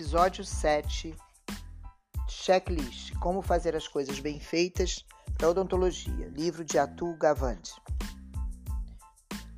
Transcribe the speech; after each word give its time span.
Episódio 0.00 0.42
7 0.42 1.14
Checklist 2.26 3.14
Como 3.18 3.42
fazer 3.42 3.76
as 3.76 3.86
coisas 3.86 4.18
bem 4.18 4.40
feitas 4.40 5.04
para 5.36 5.50
odontologia. 5.50 6.26
Livro 6.28 6.64
de 6.64 6.78
Atul 6.78 7.18
Gawande. 7.18 7.70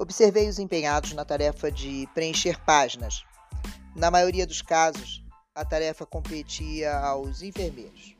Observei 0.00 0.48
os 0.48 0.58
empenhados 0.58 1.12
na 1.12 1.24
tarefa 1.24 1.70
de 1.70 2.08
preencher 2.12 2.58
páginas. 2.64 3.24
Na 3.94 4.10
maioria 4.10 4.44
dos 4.44 4.60
casos, 4.60 5.24
a 5.54 5.64
tarefa 5.64 6.04
competia 6.04 6.92
aos 6.98 7.40
enfermeiros. 7.40 8.16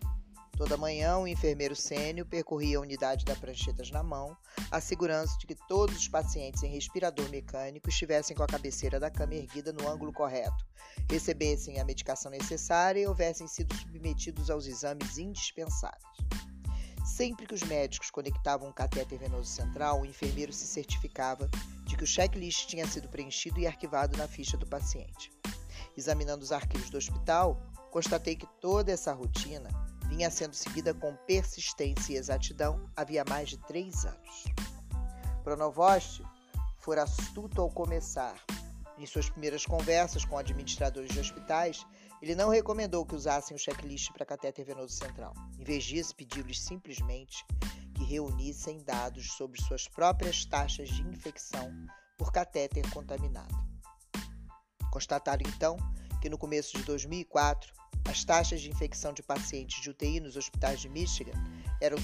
Toda 0.62 0.76
manhã, 0.76 1.18
o 1.18 1.26
enfermeiro 1.26 1.74
sênior 1.74 2.24
percorria 2.24 2.78
a 2.78 2.80
unidade 2.80 3.24
da 3.24 3.34
pranchetas 3.34 3.90
na 3.90 4.00
mão, 4.00 4.36
assegurando-se 4.70 5.36
de 5.36 5.44
que 5.44 5.56
todos 5.66 5.96
os 5.96 6.06
pacientes 6.06 6.62
em 6.62 6.70
respirador 6.70 7.28
mecânico 7.30 7.88
estivessem 7.88 8.36
com 8.36 8.44
a 8.44 8.46
cabeceira 8.46 9.00
da 9.00 9.10
cama 9.10 9.34
erguida 9.34 9.72
no 9.72 9.88
ângulo 9.88 10.12
correto, 10.12 10.64
recebessem 11.10 11.80
a 11.80 11.84
medicação 11.84 12.30
necessária 12.30 13.00
e 13.00 13.06
houvessem 13.08 13.48
sido 13.48 13.74
submetidos 13.74 14.50
aos 14.50 14.68
exames 14.68 15.18
indispensáveis. 15.18 16.16
Sempre 17.04 17.44
que 17.44 17.54
os 17.54 17.64
médicos 17.64 18.08
conectavam 18.08 18.68
um 18.68 18.72
catéter 18.72 19.18
venoso 19.18 19.50
central, 19.50 20.02
o 20.02 20.06
enfermeiro 20.06 20.52
se 20.52 20.68
certificava 20.68 21.50
de 21.86 21.96
que 21.96 22.04
o 22.04 22.06
checklist 22.06 22.68
tinha 22.68 22.86
sido 22.86 23.08
preenchido 23.08 23.58
e 23.58 23.66
arquivado 23.66 24.16
na 24.16 24.28
ficha 24.28 24.56
do 24.56 24.68
paciente. 24.68 25.32
Examinando 25.96 26.44
os 26.44 26.52
arquivos 26.52 26.88
do 26.88 26.98
hospital, 26.98 27.60
constatei 27.90 28.36
que 28.36 28.46
toda 28.60 28.92
essa 28.92 29.12
rotina 29.12 29.68
vinha 30.12 30.30
sendo 30.30 30.54
seguida 30.54 30.92
com 30.92 31.16
persistência 31.26 32.12
e 32.12 32.16
exatidão 32.16 32.86
havia 32.94 33.24
mais 33.24 33.48
de 33.48 33.56
três 33.56 34.04
anos. 34.04 34.44
Pronovost 35.42 36.22
fora 36.76 37.04
astuto 37.04 37.62
ao 37.62 37.70
começar. 37.70 38.34
Em 38.98 39.06
suas 39.06 39.30
primeiras 39.30 39.64
conversas 39.64 40.22
com 40.26 40.36
administradores 40.36 41.10
de 41.10 41.18
hospitais, 41.18 41.86
ele 42.20 42.34
não 42.34 42.50
recomendou 42.50 43.06
que 43.06 43.14
usassem 43.14 43.56
o 43.56 43.58
checklist 43.58 44.12
para 44.12 44.26
catéter 44.26 44.66
venoso 44.66 44.92
central. 44.92 45.32
Em 45.58 45.64
vez 45.64 45.82
disso, 45.82 46.14
pediu-lhes 46.14 46.60
simplesmente 46.60 47.42
que 47.94 48.04
reunissem 48.04 48.84
dados 48.84 49.32
sobre 49.32 49.62
suas 49.62 49.88
próprias 49.88 50.44
taxas 50.44 50.90
de 50.90 51.00
infecção 51.08 51.72
por 52.18 52.30
catéter 52.30 52.88
contaminado. 52.90 53.56
Constataram 54.90 55.42
então 55.48 55.78
que 56.20 56.28
no 56.28 56.36
começo 56.36 56.76
de 56.76 56.82
2004 56.82 57.72
as 58.08 58.24
taxas 58.24 58.60
de 58.60 58.70
infecção 58.70 59.12
de 59.12 59.22
pacientes 59.22 59.80
de 59.80 59.90
UTI 59.90 60.20
nos 60.20 60.36
hospitais 60.36 60.80
de 60.80 60.88
Michigan 60.88 61.32
eram 61.80 61.96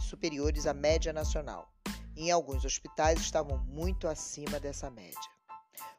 superiores 0.00 0.66
à 0.66 0.74
média 0.74 1.12
nacional. 1.12 1.72
Em 2.16 2.30
alguns 2.30 2.64
hospitais 2.64 3.20
estavam 3.20 3.58
muito 3.64 4.08
acima 4.08 4.58
dessa 4.60 4.90
média. 4.90 5.18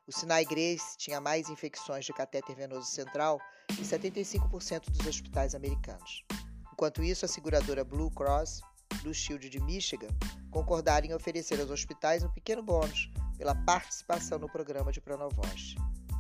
O 0.07 0.11
Sinai 0.11 0.45
Grace 0.45 0.97
tinha 0.97 1.21
mais 1.21 1.49
infecções 1.49 2.05
de 2.05 2.13
catéter 2.13 2.55
venoso 2.55 2.89
central 2.89 3.39
que 3.67 3.81
75% 3.81 4.89
dos 4.89 5.07
hospitais 5.07 5.55
americanos. 5.55 6.23
Enquanto 6.73 7.03
isso, 7.03 7.25
a 7.25 7.27
seguradora 7.27 7.83
Blue 7.83 8.11
Cross 8.11 8.61
Blue 9.01 9.13
Shield 9.13 9.49
de 9.49 9.59
Michigan 9.59 10.09
concordaram 10.51 11.07
em 11.07 11.13
oferecer 11.13 11.59
aos 11.59 11.69
hospitais 11.69 12.23
um 12.23 12.29
pequeno 12.29 12.61
bônus 12.61 13.09
pela 13.37 13.55
participação 13.55 14.37
no 14.37 14.49
programa 14.49 14.91
de 14.91 15.01
Pronovost. 15.01 15.75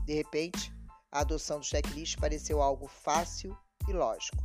De 0.05 0.13
repente, 0.13 0.73
a 1.11 1.19
adoção 1.19 1.59
do 1.59 1.65
checklist 1.65 2.17
pareceu 2.17 2.61
algo 2.61 2.87
fácil 2.87 3.57
e 3.87 3.91
lógico. 3.91 4.37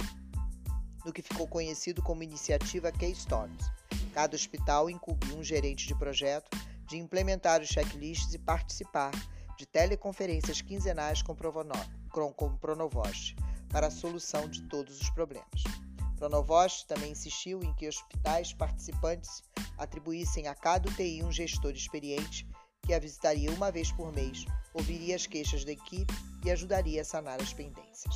No 1.05 1.13
que 1.13 1.23
ficou 1.23 1.47
conhecido 1.47 2.03
como 2.03 2.23
iniciativa 2.23 2.91
Keystones, 2.91 3.71
cada 4.13 4.35
hospital 4.35 4.91
incumbiu 4.91 5.37
um 5.37 5.45
gerente 5.45 5.87
de 5.87 5.95
projeto 5.95 6.51
de 6.89 6.97
implementar 6.97 7.61
os 7.61 7.69
checklists 7.69 8.35
e 8.35 8.39
participar 8.39 9.13
de 9.57 9.67
teleconferências 9.67 10.61
quinzenais 10.61 11.23
com, 11.23 11.35
com 12.33 12.57
Pronovost 12.57 13.37
para 13.69 13.87
a 13.87 13.91
solução 13.91 14.49
de 14.49 14.63
todos 14.63 15.01
os 15.01 15.11
problemas. 15.11 15.63
Pronovost 16.17 16.87
também 16.87 17.13
insistiu 17.13 17.63
em 17.63 17.73
que 17.75 17.89
hospitais 17.89 18.53
participantes 18.53 19.43
atribuíssem 19.79 20.49
a 20.49 20.55
cada 20.55 20.89
UTI 20.89 21.23
um 21.23 21.31
gestor 21.31 21.73
experiente 21.73 22.47
que 22.87 22.95
a 22.95 23.01
visitaria 23.01 23.51
uma 23.51 23.73
vez 23.73 23.91
por 23.91 24.13
mês, 24.13 24.47
ouviria 24.73 25.17
as 25.17 25.27
queixas 25.27 25.65
da 25.65 25.73
equipe 25.73 26.15
e 26.45 26.51
ajudaria 26.53 27.03
a 27.03 27.05
sanar 27.05 27.43
as 27.43 27.53
pendências. 27.53 28.15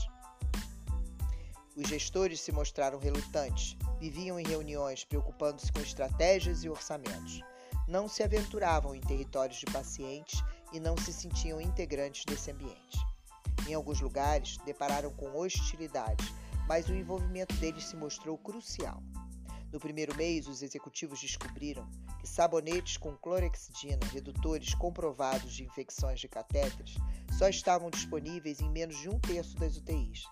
Os 1.76 1.88
gestores 1.88 2.40
se 2.40 2.52
mostraram 2.52 3.00
relutantes, 3.00 3.76
viviam 3.98 4.38
em 4.38 4.46
reuniões 4.46 5.04
preocupando-se 5.04 5.72
com 5.72 5.80
estratégias 5.80 6.62
e 6.62 6.68
orçamentos. 6.68 7.42
Não 7.88 8.06
se 8.06 8.22
aventuravam 8.22 8.94
em 8.94 9.00
territórios 9.00 9.58
de 9.58 9.66
pacientes 9.66 10.40
e 10.72 10.78
não 10.78 10.96
se 10.96 11.12
sentiam 11.12 11.60
integrantes 11.60 12.24
desse 12.24 12.52
ambiente. 12.52 12.98
Em 13.66 13.74
alguns 13.74 14.00
lugares, 14.00 14.56
depararam 14.58 15.10
com 15.10 15.36
hostilidade, 15.36 16.32
mas 16.68 16.88
o 16.88 16.94
envolvimento 16.94 17.54
deles 17.56 17.84
se 17.84 17.96
mostrou 17.96 18.38
crucial. 18.38 19.02
No 19.72 19.78
primeiro 19.78 20.16
mês, 20.16 20.48
os 20.48 20.62
executivos 20.62 21.20
descobriram 21.20 21.88
que 22.18 22.28
sabonetes 22.28 22.96
com 22.96 23.16
clorexidina, 23.16 24.04
redutores 24.12 24.74
comprovados 24.74 25.52
de 25.52 25.64
infecções 25.64 26.18
de 26.18 26.28
catéteres, 26.28 26.94
só 27.38 27.48
estavam 27.48 27.88
disponíveis 27.88 28.60
em 28.60 28.68
menos 28.68 28.98
de 28.98 29.08
um 29.08 29.18
terço 29.20 29.56
das 29.56 29.76
UTIs. 29.76 30.24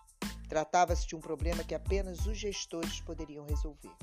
Tratava-se 0.49 1.07
de 1.07 1.15
um 1.15 1.21
problema 1.21 1.63
que 1.63 1.75
apenas 1.75 2.27
os 2.27 2.37
gestores 2.37 3.01
poderiam 3.01 3.47
resolver. 3.47 3.95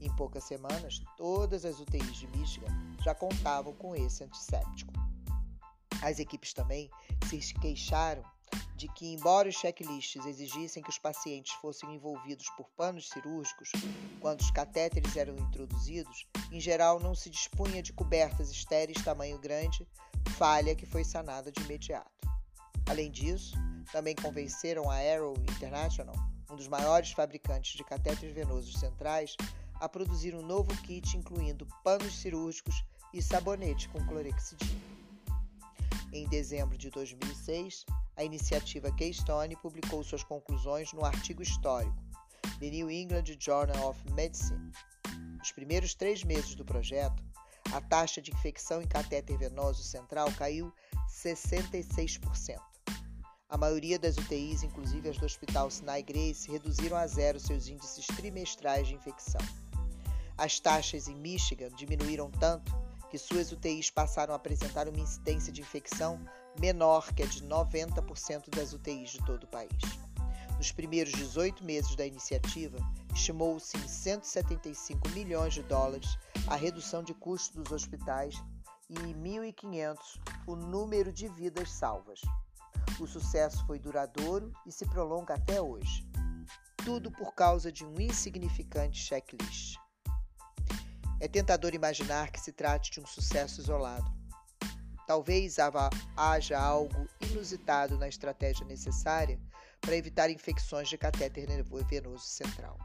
Em 0.00 0.14
poucas 0.16 0.44
semanas, 0.44 1.00
todas 1.16 1.64
as 1.64 1.78
UTIs 1.80 2.16
de 2.16 2.26
Michigan 2.28 2.68
já 3.02 3.14
contavam 3.14 3.74
com 3.74 3.94
esse 3.94 4.24
antisséptico. 4.24 4.92
As 6.02 6.18
equipes 6.18 6.52
também 6.52 6.90
se 7.28 7.54
queixaram 7.54 8.22
de 8.76 8.88
que, 8.88 9.12
embora 9.12 9.48
os 9.48 9.56
checklists 9.56 10.24
exigissem 10.26 10.82
que 10.82 10.90
os 10.90 10.98
pacientes 10.98 11.52
fossem 11.54 11.94
envolvidos 11.94 12.48
por 12.56 12.68
panos 12.70 13.08
cirúrgicos 13.08 13.70
quando 14.20 14.40
os 14.40 14.50
catéteres 14.50 15.16
eram 15.16 15.36
introduzidos, 15.36 16.26
em 16.50 16.60
geral 16.60 17.00
não 17.00 17.14
se 17.14 17.30
dispunha 17.30 17.82
de 17.82 17.92
cobertas 17.92 18.50
estéreis 18.50 19.02
tamanho 19.02 19.38
grande, 19.38 19.86
falha 20.36 20.74
que 20.74 20.86
foi 20.86 21.04
sanada 21.04 21.50
de 21.50 21.60
imediato. 21.62 22.10
Além 22.86 23.10
disso, 23.10 23.56
também 23.92 24.14
convenceram 24.14 24.90
a 24.90 24.96
Arrow 24.96 25.34
International, 25.38 26.14
um 26.50 26.56
dos 26.56 26.68
maiores 26.68 27.12
fabricantes 27.12 27.76
de 27.76 27.84
catéteres 27.84 28.34
venosos 28.34 28.78
centrais, 28.78 29.36
a 29.80 29.88
produzir 29.88 30.34
um 30.34 30.42
novo 30.42 30.70
kit 30.82 31.16
incluindo 31.16 31.66
panos 31.82 32.18
cirúrgicos 32.18 32.84
e 33.12 33.22
sabonete 33.22 33.88
com 33.88 34.04
clorexidina. 34.06 34.80
Em 36.12 36.28
dezembro 36.28 36.78
de 36.78 36.90
2006, 36.90 37.84
a 38.16 38.24
iniciativa 38.24 38.92
Keystone 38.92 39.56
publicou 39.56 40.02
suas 40.04 40.22
conclusões 40.22 40.92
no 40.92 41.04
artigo 41.04 41.42
histórico 41.42 41.96
The 42.58 42.70
New 42.70 42.90
England 42.90 43.24
Journal 43.38 43.88
of 43.88 44.00
Medicine. 44.12 44.70
Nos 45.38 45.52
primeiros 45.52 45.94
três 45.94 46.22
meses 46.22 46.54
do 46.54 46.64
projeto, 46.64 47.22
a 47.72 47.80
taxa 47.80 48.22
de 48.22 48.30
infecção 48.30 48.80
em 48.80 48.86
catéter 48.86 49.36
venoso 49.36 49.82
central 49.82 50.30
caiu 50.32 50.72
66%. 51.08 52.58
A 53.48 53.58
maioria 53.58 53.98
das 53.98 54.16
UTIs, 54.16 54.62
inclusive 54.62 55.08
as 55.08 55.18
do 55.18 55.26
Hospital 55.26 55.70
Sinai 55.70 56.02
Grace, 56.02 56.50
reduziram 56.50 56.96
a 56.96 57.06
zero 57.06 57.38
seus 57.38 57.68
índices 57.68 58.06
trimestrais 58.06 58.88
de 58.88 58.94
infecção. 58.94 59.40
As 60.36 60.58
taxas 60.58 61.08
em 61.08 61.14
Michigan 61.14 61.68
diminuíram 61.70 62.30
tanto 62.30 62.72
que 63.10 63.18
suas 63.18 63.52
UTIs 63.52 63.90
passaram 63.90 64.32
a 64.32 64.36
apresentar 64.36 64.88
uma 64.88 64.98
incidência 64.98 65.52
de 65.52 65.60
infecção 65.60 66.18
menor 66.60 67.12
que 67.12 67.22
a 67.22 67.26
de 67.26 67.42
90% 67.44 68.50
das 68.54 68.72
UTIs 68.72 69.10
de 69.10 69.24
todo 69.24 69.44
o 69.44 69.48
país. 69.48 69.70
Nos 70.56 70.72
primeiros 70.72 71.12
18 71.12 71.64
meses 71.64 71.94
da 71.96 72.06
iniciativa, 72.06 72.78
estimou-se 73.12 73.76
em 73.76 73.88
175 73.88 75.08
milhões 75.10 75.54
de 75.54 75.62
dólares 75.62 76.16
a 76.46 76.56
redução 76.56 77.02
de 77.02 77.12
custos 77.14 77.62
dos 77.62 77.72
hospitais 77.72 78.34
e 78.88 78.94
em 78.94 79.14
1.500 79.14 79.98
o 80.46 80.56
número 80.56 81.12
de 81.12 81.28
vidas 81.28 81.70
salvas. 81.70 82.20
O 83.00 83.06
sucesso 83.06 83.66
foi 83.66 83.78
duradouro 83.78 84.52
e 84.64 84.72
se 84.72 84.86
prolonga 84.86 85.34
até 85.34 85.60
hoje. 85.60 86.06
Tudo 86.76 87.10
por 87.10 87.34
causa 87.34 87.72
de 87.72 87.84
um 87.84 87.98
insignificante 88.00 89.02
checklist. 89.02 89.76
É 91.18 91.26
tentador 91.26 91.74
imaginar 91.74 92.30
que 92.30 92.40
se 92.40 92.52
trate 92.52 92.90
de 92.90 93.00
um 93.00 93.06
sucesso 93.06 93.60
isolado. 93.60 94.23
Talvez 95.06 95.56
haja 96.16 96.58
algo 96.58 97.08
inusitado 97.20 97.98
na 97.98 98.08
estratégia 98.08 98.66
necessária 98.66 99.38
para 99.80 99.96
evitar 99.96 100.30
infecções 100.30 100.88
de 100.88 100.96
catéter 100.96 101.46
venoso 101.88 102.24
central. 102.24 102.78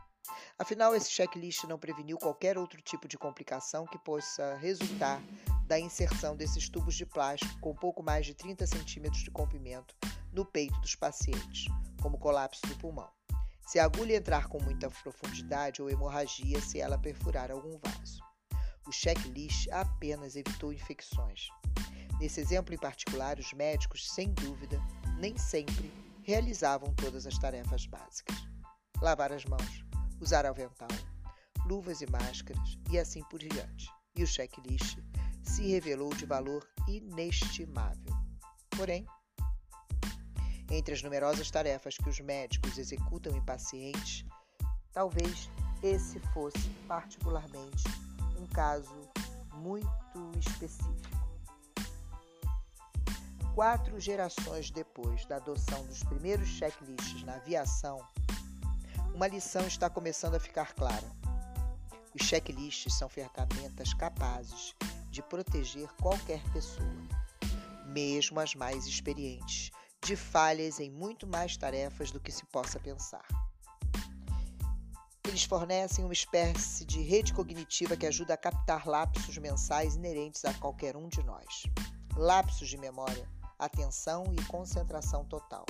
Afinal, 0.58 0.96
esse 0.96 1.10
checklist 1.10 1.64
não 1.64 1.80
preveniu 1.80 2.18
qualquer 2.18 2.58
outro 2.58 2.82
tipo 2.82 3.08
de 3.08 3.18
complicação 3.18 3.86
que 3.86 3.98
possa 3.98 4.56
resultar 4.56 5.22
da 5.66 5.80
inserção 5.80 6.36
desses 6.36 6.68
tubos 6.70 6.96
de 6.96 7.06
plástico 7.06 7.60
com 7.60 7.74
pouco 7.74 8.04
mais 8.04 8.26
de 8.26 8.34
30 8.34 8.68
centímetros 8.68 9.24
de 9.24 9.32
comprimento 9.32 9.96
no 10.34 10.46
peito 10.46 10.80
dos 10.82 10.96
pacientes, 10.96 11.66
como 12.02 12.18
colapso 12.18 12.62
do 12.68 12.76
pulmão. 12.78 13.10
Se 13.66 13.80
a 13.80 13.86
agulha 13.86 14.16
entrar 14.16 14.48
com 14.48 14.62
muita 14.62 14.90
profundidade 14.90 15.82
ou 15.82 15.90
hemorragia 15.90 16.60
se 16.60 16.80
ela 16.80 16.98
perfurar 16.98 17.52
algum 17.52 17.78
vaso. 17.78 18.20
O 18.88 18.92
checklist 18.92 19.68
apenas 19.72 20.36
evitou 20.36 20.74
infecções. 20.74 21.50
Nesse 22.20 22.42
exemplo 22.42 22.74
em 22.74 22.78
particular, 22.78 23.40
os 23.40 23.54
médicos, 23.54 24.10
sem 24.12 24.34
dúvida, 24.34 24.82
nem 25.18 25.38
sempre 25.38 25.92
realizavam 26.24 26.94
todas 26.94 27.26
as 27.26 27.38
tarefas 27.38 27.86
básicas: 27.86 28.36
lavar 29.02 29.32
as 29.32 29.46
mãos, 29.46 29.86
usar 30.20 30.46
avental, 30.46 30.90
luvas 31.66 32.02
e 32.02 32.12
máscaras 32.12 32.78
e 32.92 33.00
assim 33.00 33.24
por 33.30 33.40
diante. 33.40 33.90
E 34.16 34.24
o 34.24 34.28
checklist 34.28 34.98
se 35.44 35.68
revelou 35.70 36.14
de 36.14 36.26
valor 36.26 36.68
inestimável. 36.88 38.14
Porém, 38.72 39.06
entre 40.70 40.94
as 40.94 41.02
numerosas 41.02 41.50
tarefas 41.50 41.96
que 41.98 42.10
os 42.10 42.20
médicos 42.20 42.78
executam 42.78 43.36
em 43.36 43.44
pacientes, 43.46 44.26
talvez 44.92 45.50
esse 45.82 46.20
fosse 46.34 46.70
particularmente 46.88 47.84
um 48.38 48.46
caso 48.48 48.94
muito 49.54 49.88
específico. 50.38 51.19
Quatro 53.60 54.00
gerações 54.00 54.72
depois 54.72 55.26
da 55.26 55.36
adoção 55.36 55.86
dos 55.86 56.02
primeiros 56.02 56.48
checklists 56.48 57.24
na 57.26 57.34
aviação, 57.34 58.00
uma 59.14 59.28
lição 59.28 59.68
está 59.68 59.90
começando 59.90 60.36
a 60.36 60.40
ficar 60.40 60.74
clara. 60.74 61.12
Os 62.16 62.26
checklists 62.26 62.98
são 62.98 63.10
ferramentas 63.10 63.94
capazes 63.94 64.74
de 65.12 65.22
proteger 65.22 65.90
qualquer 66.02 66.42
pessoa, 66.54 66.88
mesmo 67.88 68.40
as 68.40 68.56
mais 68.56 68.88
experientes, 68.88 69.72
de 70.06 70.16
falhas 70.16 70.80
em 70.80 70.90
muito 70.90 71.28
mais 71.28 71.58
tarefas 71.58 72.12
do 72.12 72.20
que 72.22 72.32
se 72.32 72.46
possa 72.46 72.80
pensar. 72.80 73.28
Eles 75.28 75.44
fornecem 75.44 76.06
uma 76.06 76.14
espécie 76.14 76.86
de 76.86 77.02
rede 77.02 77.34
cognitiva 77.34 77.98
que 77.98 78.08
ajuda 78.08 78.36
a 78.36 78.38
captar 78.38 78.88
lapsos 78.88 79.38
mensais 79.38 79.98
inerentes 79.98 80.46
a 80.46 80.54
qualquer 80.54 80.96
um 80.96 81.10
de 81.10 81.22
nós. 81.24 81.64
Lapsos 82.16 82.70
de 82.70 82.78
memória, 82.78 83.28
atenção 83.60 84.24
e 84.34 84.44
concentração 84.46 85.26
total. 85.26 85.66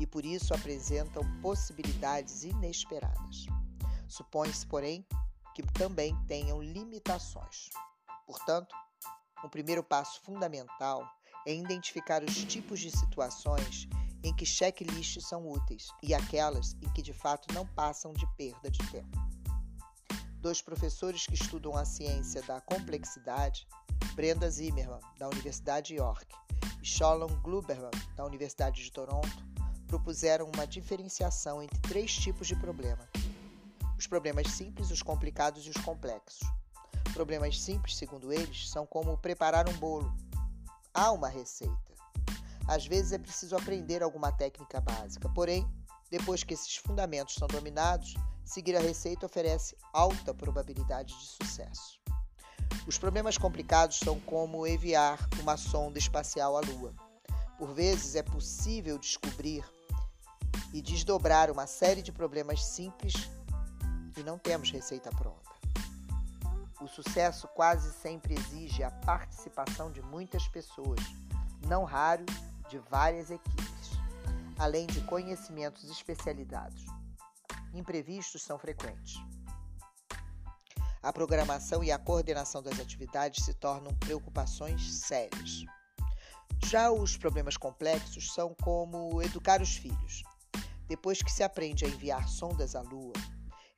E 0.00 0.06
por 0.06 0.26
isso 0.26 0.52
apresentam 0.52 1.22
possibilidades 1.40 2.42
inesperadas. 2.42 3.46
Supõe-se, 4.08 4.66
porém, 4.66 5.06
que 5.54 5.62
também 5.72 6.14
tenham 6.26 6.60
limitações. 6.60 7.70
Portanto, 8.26 8.74
um 9.44 9.48
primeiro 9.48 9.84
passo 9.84 10.20
fundamental 10.22 11.08
é 11.46 11.54
identificar 11.54 12.22
os 12.24 12.34
tipos 12.44 12.80
de 12.80 12.90
situações 12.90 13.86
em 14.24 14.34
que 14.34 14.46
checklists 14.46 15.28
são 15.28 15.46
úteis 15.46 15.88
e 16.02 16.14
aquelas 16.14 16.74
em 16.82 16.90
que 16.94 17.02
de 17.02 17.12
fato 17.12 17.52
não 17.52 17.66
passam 17.66 18.12
de 18.14 18.26
perda 18.36 18.70
de 18.70 18.78
tempo. 18.90 19.18
Dois 20.40 20.62
professores 20.62 21.26
que 21.26 21.34
estudam 21.34 21.76
a 21.76 21.84
ciência 21.84 22.42
da 22.42 22.60
complexidade, 22.62 23.66
Brenda 24.14 24.48
Zimmerman, 24.48 25.00
da 25.18 25.28
Universidade 25.28 25.88
de 25.88 25.94
York, 25.96 26.24
e 26.80 26.86
Shalom 26.86 27.34
Gluberman, 27.42 27.90
da 28.14 28.24
Universidade 28.24 28.80
de 28.80 28.92
Toronto, 28.92 29.28
propuseram 29.88 30.48
uma 30.54 30.68
diferenciação 30.68 31.60
entre 31.60 31.80
três 31.80 32.14
tipos 32.14 32.46
de 32.46 32.54
problema: 32.54 33.08
os 33.98 34.06
problemas 34.06 34.46
simples, 34.52 34.92
os 34.92 35.02
complicados 35.02 35.66
e 35.66 35.70
os 35.70 35.76
complexos. 35.78 36.48
Problemas 37.12 37.60
simples, 37.60 37.96
segundo 37.96 38.32
eles, 38.32 38.70
são 38.70 38.86
como 38.86 39.18
preparar 39.18 39.68
um 39.68 39.76
bolo. 39.78 40.14
Há 40.92 41.10
uma 41.10 41.28
receita. 41.28 41.74
Às 42.68 42.86
vezes 42.86 43.10
é 43.10 43.18
preciso 43.18 43.56
aprender 43.56 44.00
alguma 44.00 44.30
técnica 44.30 44.80
básica, 44.80 45.28
porém, 45.28 45.68
depois 46.08 46.44
que 46.44 46.54
esses 46.54 46.76
fundamentos 46.76 47.34
são 47.34 47.48
dominados, 47.48 48.14
seguir 48.44 48.76
a 48.76 48.80
receita 48.80 49.26
oferece 49.26 49.76
alta 49.92 50.32
probabilidade 50.32 51.18
de 51.18 51.26
sucesso. 51.26 52.03
Os 52.86 52.98
problemas 52.98 53.38
complicados 53.38 53.98
são 53.98 54.20
como 54.20 54.66
enviar 54.66 55.18
uma 55.40 55.56
sonda 55.56 55.98
espacial 55.98 56.56
à 56.56 56.60
Lua. 56.60 56.92
Por 57.58 57.72
vezes 57.72 58.14
é 58.14 58.22
possível 58.22 58.98
descobrir 58.98 59.64
e 60.72 60.82
desdobrar 60.82 61.50
uma 61.50 61.66
série 61.66 62.02
de 62.02 62.12
problemas 62.12 62.64
simples 62.64 63.14
e 64.16 64.22
não 64.22 64.38
temos 64.38 64.70
receita 64.70 65.10
pronta. 65.10 65.50
O 66.80 66.86
sucesso 66.86 67.48
quase 67.48 67.92
sempre 67.92 68.34
exige 68.34 68.82
a 68.82 68.90
participação 68.90 69.90
de 69.90 70.02
muitas 70.02 70.46
pessoas, 70.48 71.00
não 71.66 71.84
raro 71.84 72.26
de 72.68 72.78
várias 72.90 73.30
equipes, 73.30 73.90
além 74.58 74.86
de 74.86 75.00
conhecimentos 75.02 75.88
especializados. 75.90 76.84
Imprevistos 77.72 78.42
são 78.42 78.58
frequentes. 78.58 79.16
A 81.04 81.12
programação 81.12 81.84
e 81.84 81.92
a 81.92 81.98
coordenação 81.98 82.62
das 82.62 82.80
atividades 82.80 83.44
se 83.44 83.52
tornam 83.52 83.92
preocupações 83.96 84.90
sérias. 85.00 85.66
Já 86.64 86.90
os 86.90 87.14
problemas 87.14 87.58
complexos 87.58 88.32
são 88.32 88.54
como 88.62 89.20
educar 89.20 89.60
os 89.60 89.76
filhos. 89.76 90.22
Depois 90.88 91.22
que 91.22 91.30
se 91.30 91.42
aprende 91.42 91.84
a 91.84 91.88
enviar 91.88 92.26
sondas 92.26 92.74
à 92.74 92.80
Lua, 92.80 93.12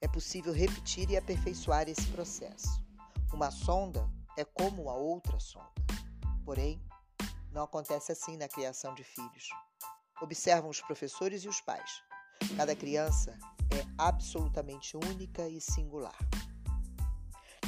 é 0.00 0.06
possível 0.06 0.52
repetir 0.52 1.10
e 1.10 1.16
aperfeiçoar 1.16 1.88
esse 1.88 2.06
processo. 2.12 2.80
Uma 3.32 3.50
sonda 3.50 4.08
é 4.38 4.44
como 4.44 4.88
a 4.88 4.94
outra 4.94 5.40
sonda. 5.40 5.74
Porém, 6.44 6.80
não 7.50 7.64
acontece 7.64 8.12
assim 8.12 8.36
na 8.36 8.46
criação 8.46 8.94
de 8.94 9.02
filhos. 9.02 9.48
Observam 10.22 10.70
os 10.70 10.80
professores 10.80 11.42
e 11.42 11.48
os 11.48 11.60
pais. 11.60 11.90
Cada 12.56 12.76
criança 12.76 13.36
é 13.72 13.84
absolutamente 13.98 14.96
única 14.96 15.48
e 15.48 15.60
singular. 15.60 16.16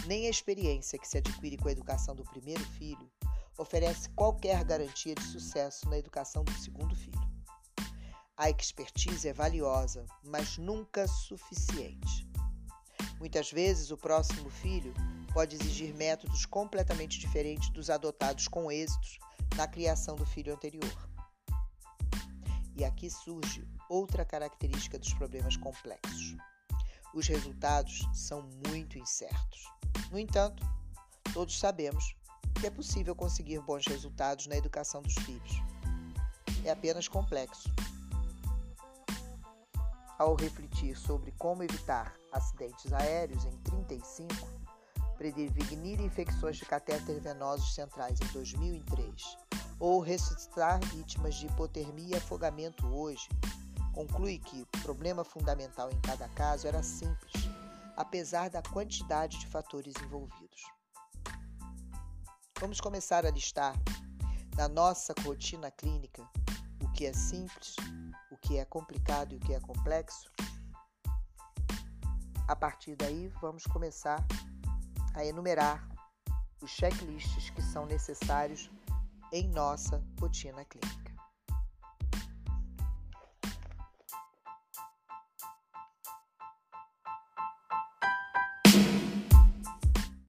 Nem 0.08 0.26
a 0.26 0.30
experiência 0.30 0.98
que 0.98 1.06
se 1.06 1.18
adquire 1.18 1.58
com 1.58 1.68
a 1.68 1.72
educação 1.72 2.14
do 2.14 2.24
primeiro 2.24 2.64
filho 2.64 3.12
oferece 3.58 4.08
qualquer 4.16 4.64
garantia 4.64 5.14
de 5.14 5.22
sucesso 5.22 5.86
na 5.86 5.98
educação 5.98 6.42
do 6.42 6.52
segundo 6.54 6.96
filho. 6.96 7.20
A 8.34 8.48
expertise 8.48 9.28
é 9.28 9.34
valiosa, 9.34 10.06
mas 10.24 10.56
nunca 10.56 11.06
suficiente. 11.06 12.26
Muitas 13.18 13.52
vezes, 13.52 13.90
o 13.90 13.98
próximo 13.98 14.48
filho 14.48 14.94
pode 15.34 15.56
exigir 15.56 15.94
métodos 15.94 16.46
completamente 16.46 17.18
diferentes 17.18 17.68
dos 17.68 17.90
adotados 17.90 18.48
com 18.48 18.72
êxitos 18.72 19.18
na 19.58 19.68
criação 19.68 20.16
do 20.16 20.24
filho 20.24 20.54
anterior. 20.54 21.10
E 22.74 22.82
aqui 22.82 23.10
surge 23.10 23.62
outra 23.90 24.24
característica 24.24 24.98
dos 24.98 25.12
problemas 25.12 25.58
complexos. 25.58 26.34
Os 27.14 27.26
resultados 27.26 28.06
são 28.12 28.42
muito 28.66 28.98
incertos. 28.98 29.64
No 30.10 30.18
entanto, 30.18 30.64
todos 31.32 31.58
sabemos 31.58 32.14
que 32.60 32.66
é 32.66 32.70
possível 32.70 33.14
conseguir 33.14 33.60
bons 33.60 33.86
resultados 33.86 34.46
na 34.46 34.56
educação 34.56 35.02
dos 35.02 35.14
filhos. 35.14 35.62
É 36.64 36.70
apenas 36.70 37.08
complexo 37.08 37.68
ao 40.18 40.34
refletir 40.34 40.96
sobre 40.96 41.32
como 41.38 41.62
evitar 41.62 42.12
acidentes 42.32 42.92
aéreos 42.92 43.44
em 43.44 43.56
35, 43.58 44.34
prevenir 45.16 46.00
infecções 46.00 46.56
de 46.56 46.64
catéter 46.64 47.20
venosos 47.20 47.74
centrais 47.74 48.20
em 48.20 48.26
2003 48.32 49.38
ou 49.78 50.00
ressuscitar 50.00 50.80
vítimas 50.86 51.36
de 51.36 51.46
hipotermia 51.46 52.16
e 52.16 52.18
afogamento 52.18 52.84
hoje, 52.88 53.28
conclui 53.98 54.38
que 54.38 54.62
o 54.62 54.66
problema 54.82 55.24
fundamental 55.24 55.90
em 55.90 56.00
cada 56.02 56.28
caso 56.28 56.68
era 56.68 56.84
simples, 56.84 57.32
apesar 57.96 58.48
da 58.48 58.62
quantidade 58.62 59.40
de 59.40 59.46
fatores 59.48 59.92
envolvidos. 60.04 60.62
Vamos 62.60 62.80
começar 62.80 63.26
a 63.26 63.30
listar 63.32 63.74
na 64.56 64.68
nossa 64.68 65.12
rotina 65.24 65.68
clínica 65.72 66.22
o 66.80 66.92
que 66.92 67.06
é 67.06 67.12
simples, 67.12 67.74
o 68.30 68.36
que 68.36 68.56
é 68.56 68.64
complicado 68.64 69.32
e 69.32 69.36
o 69.36 69.40
que 69.40 69.52
é 69.52 69.58
complexo. 69.58 70.30
A 72.46 72.54
partir 72.54 72.94
daí, 72.94 73.26
vamos 73.40 73.64
começar 73.64 74.24
a 75.12 75.24
enumerar 75.24 75.88
os 76.62 76.70
checklists 76.70 77.50
que 77.50 77.62
são 77.62 77.84
necessários 77.84 78.70
em 79.32 79.48
nossa 79.48 80.00
rotina 80.20 80.64
clínica. 80.64 81.17